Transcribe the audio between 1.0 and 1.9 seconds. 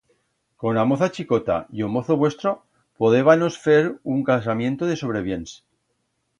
chicota y o